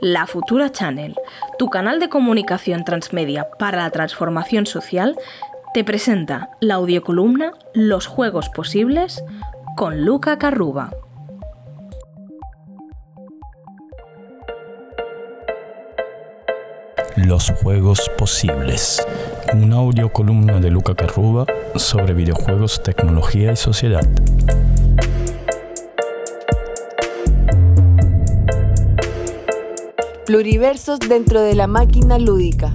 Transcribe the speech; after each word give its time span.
La 0.00 0.28
Futura 0.28 0.70
Channel, 0.70 1.16
tu 1.58 1.70
canal 1.70 1.98
de 1.98 2.08
comunicación 2.08 2.84
transmedia 2.84 3.48
para 3.58 3.78
la 3.78 3.90
transformación 3.90 4.64
social, 4.64 5.16
te 5.74 5.82
presenta 5.82 6.50
la 6.60 6.74
audiocolumna 6.74 7.54
Los 7.74 8.06
Juegos 8.06 8.48
Posibles 8.48 9.24
con 9.76 10.04
Luca 10.04 10.38
Carruba. 10.38 10.92
Los 17.16 17.50
Juegos 17.50 18.08
Posibles, 18.16 19.04
una 19.52 19.78
audiocolumna 19.78 20.60
de 20.60 20.70
Luca 20.70 20.94
Carruba 20.94 21.44
sobre 21.74 22.14
videojuegos, 22.14 22.84
tecnología 22.84 23.50
y 23.50 23.56
sociedad. 23.56 24.06
Pluriversos 30.28 30.98
dentro 30.98 31.40
de 31.40 31.54
la 31.54 31.66
máquina 31.66 32.18
lúdica. 32.18 32.74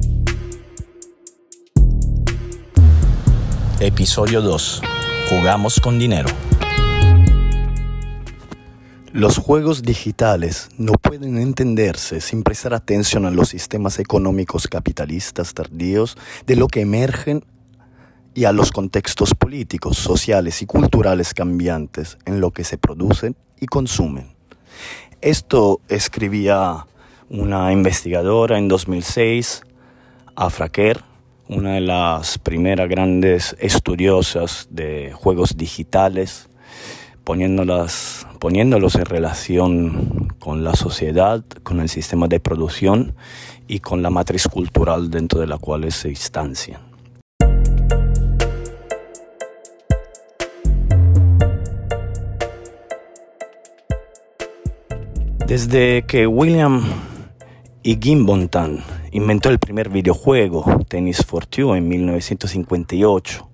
Episodio 3.80 4.42
2. 4.42 4.82
Jugamos 5.30 5.80
con 5.80 6.00
dinero. 6.00 6.30
Los 9.12 9.38
juegos 9.38 9.84
digitales 9.84 10.70
no 10.80 10.94
pueden 10.94 11.38
entenderse 11.38 12.22
sin 12.22 12.42
prestar 12.42 12.74
atención 12.74 13.28
a 13.28 13.30
los 13.30 13.50
sistemas 13.50 14.00
económicos 14.00 14.68
capitalistas 14.68 15.54
tardíos 15.54 16.18
de 16.48 16.56
lo 16.56 16.66
que 16.68 16.82
emergen 16.82 17.46
y 18.34 18.46
a 18.46 18.52
los 18.52 18.72
contextos 18.72 19.36
políticos, 19.36 20.00
sociales 20.00 20.64
y 20.64 20.66
culturales 20.66 21.36
cambiantes 21.36 22.18
en 22.26 22.42
lo 22.42 22.50
que 22.50 22.64
se 22.64 22.80
producen 22.80 23.36
y 23.60 23.68
consumen. 23.68 24.34
Esto 25.22 25.82
escribía 25.88 26.88
una 27.34 27.72
investigadora 27.72 28.60
en 28.60 28.68
2006, 28.68 29.64
Afra 30.36 30.70
Kerr, 30.70 31.04
una 31.50 31.74
de 31.74 31.82
las 31.82 32.38
primeras 32.38 32.88
grandes 32.88 33.56
estudiosas 33.60 34.68
de 34.70 35.12
juegos 35.14 35.58
digitales, 35.58 36.48
poniéndolas, 37.24 38.28
poniéndolos 38.40 38.96
en 38.96 39.06
relación 39.06 40.28
con 40.38 40.64
la 40.64 40.76
sociedad, 40.76 41.44
con 41.64 41.80
el 41.80 41.90
sistema 41.90 42.28
de 42.28 42.40
producción 42.40 43.16
y 43.68 43.80
con 43.80 44.04
la 44.04 44.12
matriz 44.12 44.48
cultural 44.48 45.10
dentro 45.10 45.40
de 45.40 45.48
la 45.48 45.58
cual 45.58 45.92
se 45.92 46.10
instancian. 46.10 46.82
Desde 55.48 56.04
que 56.04 56.28
William 56.28 56.84
y 57.84 58.00
Gimbontan 58.02 58.82
inventó 59.12 59.50
el 59.50 59.60
primer 59.60 59.90
videojuego, 59.90 60.64
Tennis 60.88 61.26
for 61.26 61.46
Two, 61.46 61.76
en 61.76 61.88
1958. 61.90 63.50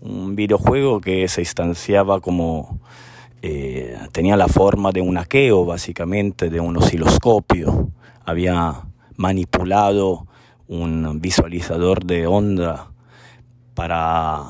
Un 0.00 0.34
videojuego 0.34 1.00
que 1.00 1.28
se 1.28 1.42
instanciaba 1.42 2.20
como... 2.20 2.80
Eh, 3.42 3.98
tenía 4.12 4.36
la 4.36 4.48
forma 4.48 4.92
de 4.92 5.02
un 5.02 5.18
aqueo, 5.18 5.66
básicamente, 5.66 6.48
de 6.48 6.58
un 6.58 6.78
osciloscopio. 6.78 7.90
Había 8.24 8.82
manipulado 9.16 10.26
un 10.68 11.20
visualizador 11.20 12.04
de 12.04 12.26
onda 12.26 12.90
para 13.74 14.42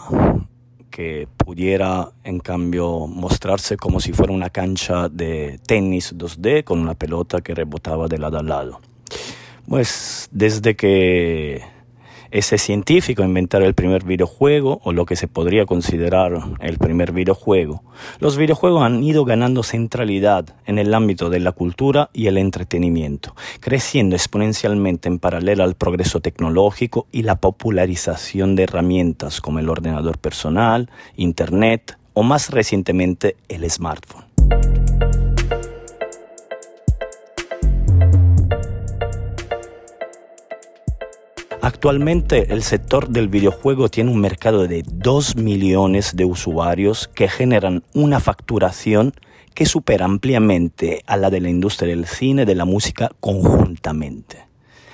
que 0.89 1.29
pudiera 1.37 2.11
en 2.23 2.39
cambio 2.39 3.09
mostrarse 3.09 3.77
como 3.77 3.99
si 3.99 4.13
fuera 4.13 4.33
una 4.33 4.51
cancha 4.51 5.09
de 5.09 5.59
tenis 5.67 6.17
2D 6.17 6.63
con 6.63 6.79
una 6.79 6.95
pelota 6.95 7.41
que 7.41 7.55
rebotaba 7.55 8.07
de 8.07 8.19
lado 8.19 8.39
a 8.39 8.43
lado. 8.45 8.81
Pues 9.69 10.28
desde 10.31 10.77
que 10.77 11.62
ese 12.31 12.59
científico 12.59 13.22
inventara 13.22 13.67
el 13.67 13.75
primer 13.75 14.05
videojuego, 14.05 14.81
o 14.84 14.92
lo 14.92 15.06
que 15.06 15.17
se 15.17 15.28
podría 15.28 15.64
considerar 15.64 16.33
el 16.60 16.78
primer 16.78 17.12
videojuego, 17.12 17.82
los 18.21 18.37
videojuegos 18.37 18.82
han 18.82 19.03
ido 19.03 19.25
ganando 19.25 19.62
centralidad 19.62 20.44
en 20.66 20.78
el 20.78 20.93
ámbito 20.94 21.31
de 21.31 21.41
la 21.41 21.53
cultura 21.53 22.10
y 22.12 22.26
el 22.26 22.38
entretenimiento, 22.38 23.34
creciendo 23.60 24.16
exponencialmente 24.16 25.09
en 25.09 25.19
paralelo 25.19 25.65
al 25.65 25.75
progreso 25.75 26.21
tecnológico 26.21 27.06
y 27.10 27.22
la 27.22 27.37
popularización 27.37 28.55
de 28.55 28.65
herramientas 28.65 29.41
como 29.41 29.59
el 29.59 29.69
ordenador 29.69 30.19
personal, 30.19 30.91
Internet 31.16 31.97
o 32.12 32.22
más 32.22 32.50
recientemente 32.50 33.37
el 33.49 33.69
smartphone. 33.71 34.25
Actualmente 41.66 42.53
el 42.53 42.62
sector 42.62 43.09
del 43.09 43.27
videojuego 43.27 43.88
tiene 43.88 44.12
un 44.12 44.21
mercado 44.21 44.69
de 44.69 44.84
2 44.87 45.34
millones 45.34 46.15
de 46.15 46.25
usuarios 46.25 47.09
que 47.09 47.27
generan 47.27 47.82
una 47.93 48.21
facturación 48.21 49.15
que 49.53 49.66
supera 49.66 50.05
ampliamente 50.05 51.03
a 51.09 51.16
la 51.16 51.28
de 51.28 51.41
la 51.41 51.49
industria 51.49 51.88
del 51.88 52.06
cine 52.06 52.43
y 52.43 52.44
de 52.44 52.55
la 52.55 52.66
música 52.66 53.10
conjuntamente. 53.19 54.47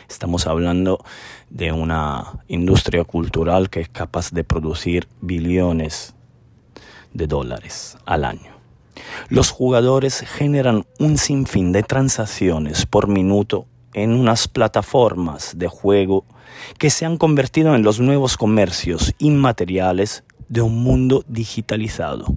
Estamos 0.09 0.47
hablando 0.47 1.05
de 1.50 1.72
una 1.72 2.43
industria 2.49 3.05
cultural 3.05 3.69
que 3.69 3.81
es 3.81 3.91
capaz 3.91 4.31
de 4.31 4.43
producir 4.43 5.09
billones 5.21 6.15
de 7.12 7.27
dólares 7.27 7.99
al 8.06 8.25
año. 8.25 8.50
Los 9.28 9.50
jugadores 9.50 10.21
generan 10.21 10.87
un 10.99 11.19
sinfín 11.19 11.72
de 11.72 11.82
transacciones 11.82 12.87
por 12.87 13.09
minuto 13.09 13.66
en 13.95 14.13
unas 14.13 14.49
plataformas 14.49 15.59
de 15.59 15.69
juego 15.69 16.25
que 16.79 16.91
se 16.91 17.07
han 17.07 17.17
convertido 17.17 17.75
en 17.75 17.83
los 17.83 18.01
nuevos 18.01 18.37
comercios 18.37 19.15
inmateriales 19.19 20.25
de 20.49 20.63
un 20.63 20.83
mundo 20.83 21.25
digitalizado. 21.29 22.37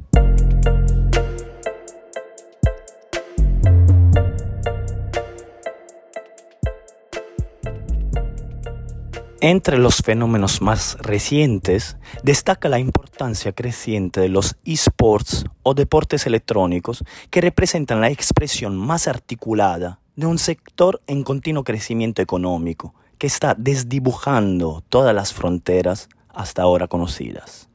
Entre 9.42 9.78
los 9.78 9.98
fenómenos 9.98 10.64
más 10.64 10.98
recientes 11.02 11.98
destaca 12.24 12.68
la 12.68 12.80
importancia 12.80 13.52
creciente 13.52 14.20
de 14.20 14.28
los 14.28 14.56
esports 14.66 15.46
o 15.62 15.76
deportes 15.76 16.26
electrónicos 16.26 17.04
que 17.30 17.42
representan 17.42 18.02
la 18.02 18.10
expresión 18.10 18.76
más 18.76 19.08
articulada 19.08 20.00
de 20.16 20.26
un 20.26 20.38
sector 20.38 21.02
en 21.08 21.24
continuo 21.24 21.64
crecimiento 21.64 22.22
económico 22.22 22.94
que 23.18 23.28
está 23.28 23.56
desdibujando 23.58 24.84
todas 24.90 25.14
las 25.14 25.34
fronteras 25.34 26.10
hasta 26.30 26.62
ahora 26.62 26.88
conocidas. 26.88 27.70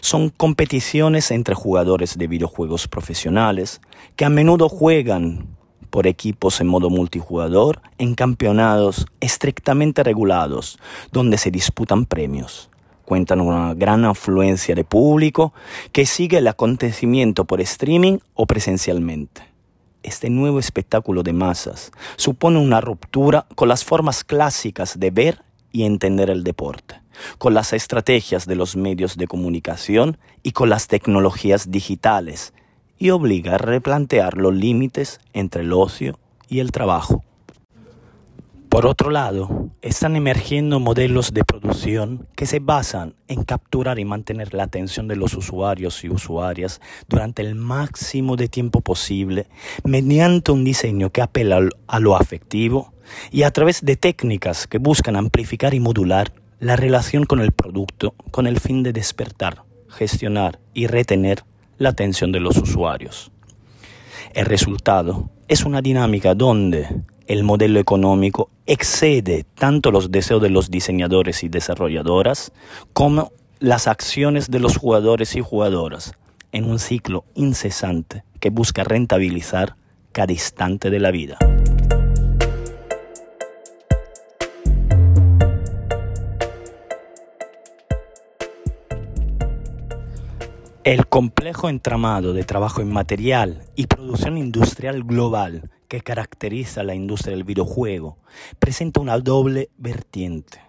Son 0.00 0.30
competiciones 0.30 1.30
entre 1.30 1.54
jugadores 1.54 2.16
de 2.16 2.28
videojuegos 2.28 2.86
profesionales 2.86 3.80
que 4.14 4.24
a 4.24 4.30
menudo 4.30 4.68
juegan 4.68 5.48
por 5.90 6.06
equipos 6.06 6.60
en 6.60 6.68
modo 6.68 6.90
multijugador 6.90 7.80
en 7.98 8.14
campeonatos 8.14 9.06
estrictamente 9.20 10.04
regulados 10.04 10.78
donde 11.12 11.38
se 11.38 11.50
disputan 11.50 12.04
premios. 12.04 12.70
Cuentan 13.04 13.40
una 13.40 13.74
gran 13.74 14.04
afluencia 14.04 14.74
de 14.74 14.84
público 14.84 15.54
que 15.92 16.04
sigue 16.04 16.38
el 16.38 16.46
acontecimiento 16.46 17.46
por 17.46 17.60
streaming 17.60 18.18
o 18.34 18.46
presencialmente 18.46 19.57
este 20.02 20.30
nuevo 20.30 20.58
espectáculo 20.58 21.22
de 21.22 21.32
masas 21.32 21.90
supone 22.16 22.58
una 22.58 22.80
ruptura 22.80 23.46
con 23.54 23.68
las 23.68 23.84
formas 23.84 24.24
clásicas 24.24 24.98
de 24.98 25.10
ver 25.10 25.42
y 25.72 25.84
entender 25.84 26.30
el 26.30 26.44
deporte, 26.44 27.00
con 27.38 27.54
las 27.54 27.72
estrategias 27.72 28.46
de 28.46 28.56
los 28.56 28.76
medios 28.76 29.16
de 29.16 29.26
comunicación 29.26 30.18
y 30.42 30.52
con 30.52 30.70
las 30.70 30.88
tecnologías 30.88 31.70
digitales, 31.70 32.54
y 32.98 33.10
obliga 33.10 33.54
a 33.54 33.58
replantear 33.58 34.36
los 34.36 34.54
límites 34.54 35.20
entre 35.32 35.62
el 35.62 35.72
ocio 35.72 36.18
y 36.48 36.58
el 36.60 36.72
trabajo. 36.72 37.22
Por 38.68 38.84
otro 38.84 39.10
lado, 39.10 39.70
están 39.80 40.14
emergiendo 40.14 40.78
modelos 40.78 41.32
de 41.32 41.42
producción 41.42 42.28
que 42.36 42.44
se 42.44 42.58
basan 42.58 43.14
en 43.26 43.42
capturar 43.42 43.98
y 43.98 44.04
mantener 44.04 44.52
la 44.52 44.64
atención 44.64 45.08
de 45.08 45.16
los 45.16 45.32
usuarios 45.34 46.04
y 46.04 46.10
usuarias 46.10 46.82
durante 47.08 47.40
el 47.40 47.54
máximo 47.54 48.36
de 48.36 48.48
tiempo 48.48 48.82
posible 48.82 49.46
mediante 49.84 50.52
un 50.52 50.64
diseño 50.64 51.08
que 51.10 51.22
apela 51.22 51.66
a 51.86 51.98
lo 51.98 52.14
afectivo 52.14 52.92
y 53.30 53.44
a 53.44 53.50
través 53.52 53.82
de 53.82 53.96
técnicas 53.96 54.66
que 54.66 54.76
buscan 54.76 55.16
amplificar 55.16 55.72
y 55.72 55.80
modular 55.80 56.34
la 56.60 56.76
relación 56.76 57.24
con 57.24 57.40
el 57.40 57.52
producto 57.52 58.14
con 58.30 58.46
el 58.46 58.60
fin 58.60 58.82
de 58.82 58.92
despertar, 58.92 59.62
gestionar 59.88 60.58
y 60.74 60.88
retener 60.88 61.42
la 61.78 61.88
atención 61.88 62.32
de 62.32 62.40
los 62.40 62.58
usuarios. 62.58 63.32
El 64.34 64.44
resultado 64.44 65.30
es 65.48 65.64
una 65.64 65.80
dinámica 65.80 66.34
donde 66.34 66.86
el 67.28 67.44
modelo 67.44 67.78
económico 67.78 68.48
excede 68.66 69.44
tanto 69.54 69.90
los 69.90 70.10
deseos 70.10 70.40
de 70.40 70.48
los 70.48 70.70
diseñadores 70.70 71.44
y 71.44 71.50
desarrolladoras 71.50 72.52
como 72.94 73.32
las 73.60 73.86
acciones 73.86 74.50
de 74.50 74.60
los 74.60 74.78
jugadores 74.78 75.36
y 75.36 75.42
jugadoras 75.42 76.14
en 76.52 76.64
un 76.64 76.78
ciclo 76.78 77.24
incesante 77.34 78.24
que 78.40 78.48
busca 78.48 78.82
rentabilizar 78.82 79.76
cada 80.12 80.32
instante 80.32 80.88
de 80.88 81.00
la 81.00 81.10
vida. 81.10 81.36
El 90.82 91.06
complejo 91.06 91.68
entramado 91.68 92.32
de 92.32 92.44
trabajo 92.44 92.80
inmaterial 92.80 93.64
y 93.76 93.86
producción 93.86 94.38
industrial 94.38 95.04
global 95.04 95.68
que 95.88 96.02
caracteriza 96.02 96.82
la 96.82 96.94
industria 96.94 97.34
del 97.34 97.44
videojuego 97.44 98.18
presenta 98.58 99.00
una 99.00 99.18
doble 99.18 99.70
vertiente. 99.78 100.60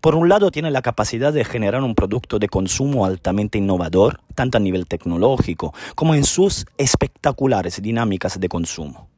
Por 0.00 0.16
un 0.16 0.28
lado, 0.28 0.50
tiene 0.50 0.72
la 0.72 0.82
capacidad 0.82 1.32
de 1.32 1.44
generar 1.44 1.82
un 1.82 1.94
producto 1.94 2.40
de 2.40 2.48
consumo 2.48 3.06
altamente 3.06 3.58
innovador, 3.58 4.20
tanto 4.34 4.58
a 4.58 4.60
nivel 4.60 4.86
tecnológico 4.86 5.72
como 5.94 6.14
en 6.14 6.24
sus 6.24 6.66
espectaculares 6.76 7.80
dinámicas 7.80 8.40
de 8.40 8.48
consumo. 8.48 9.08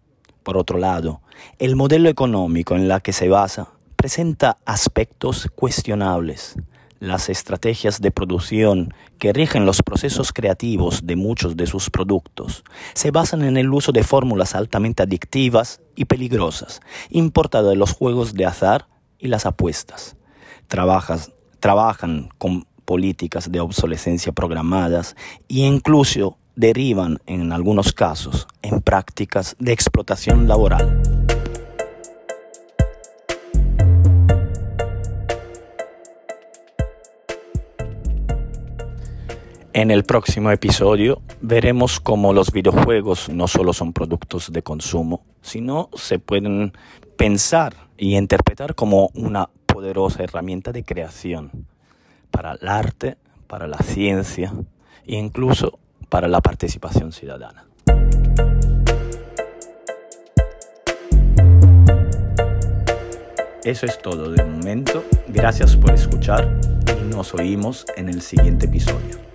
Por 0.42 0.58
otro 0.58 0.78
lado, 0.78 1.22
el 1.58 1.74
modelo 1.74 2.08
económico 2.08 2.76
en 2.76 2.88
la 2.88 3.00
que 3.00 3.12
se 3.12 3.28
basa 3.28 3.68
presenta 3.96 4.58
aspectos 4.64 5.48
cuestionables, 5.54 6.56
las 7.00 7.28
estrategias 7.28 8.00
de 8.00 8.10
producción 8.10 8.92
que 9.18 9.32
rigen 9.32 9.66
los 9.66 9.82
procesos 9.82 10.32
creativos 10.32 11.06
de 11.06 11.16
muchos 11.16 11.56
de 11.56 11.66
sus 11.66 11.90
productos 11.90 12.64
se 12.94 13.10
basan 13.10 13.42
en 13.42 13.56
el 13.56 13.72
uso 13.72 13.92
de 13.92 14.04
fórmulas 14.04 14.54
altamente 14.54 15.02
adictivas 15.02 15.80
y 15.94 16.06
peligrosas, 16.06 16.80
importadas 17.10 17.70
de 17.70 17.76
los 17.76 17.92
juegos 17.92 18.34
de 18.34 18.46
azar 18.46 18.88
y 19.18 19.28
las 19.28 19.46
apuestas. 19.46 20.16
trabajan 21.60 22.28
con 22.38 22.66
políticas 22.84 23.50
de 23.50 23.60
obsolescencia 23.60 24.32
programadas 24.32 25.16
e 25.48 25.60
incluso 25.66 26.38
derivan, 26.56 27.18
en 27.26 27.52
algunos 27.52 27.92
casos, 27.92 28.48
en 28.62 28.80
prácticas 28.80 29.54
de 29.58 29.72
explotación 29.72 30.48
laboral. 30.48 31.17
En 39.78 39.92
el 39.92 40.02
próximo 40.02 40.50
episodio 40.50 41.22
veremos 41.40 42.00
cómo 42.00 42.32
los 42.32 42.50
videojuegos 42.50 43.28
no 43.28 43.46
solo 43.46 43.72
son 43.72 43.92
productos 43.92 44.52
de 44.52 44.60
consumo, 44.64 45.22
sino 45.40 45.88
se 45.94 46.19
pueden 46.19 46.72
pensar 47.16 47.76
y 47.96 48.16
interpretar 48.16 48.75
como 48.75 49.08
una 49.14 49.48
poderosa 49.66 50.25
herramienta 50.25 50.72
de 50.72 50.82
creación 50.82 51.52
para 52.32 52.54
el 52.54 52.66
arte, 52.66 53.19
para 53.46 53.69
la 53.69 53.78
ciencia 53.78 54.52
e 55.06 55.14
incluso 55.14 55.78
para 56.08 56.26
la 56.26 56.40
participación 56.40 57.12
ciudadana. 57.12 57.64
Eso 63.62 63.86
es 63.86 64.02
todo 64.02 64.32
de 64.32 64.42
momento. 64.42 65.04
Gracias 65.28 65.76
por 65.76 65.92
escuchar 65.92 66.52
y 67.00 67.14
nos 67.14 67.32
oímos 67.32 67.86
en 67.96 68.08
el 68.08 68.22
siguiente 68.22 68.66
episodio. 68.66 69.27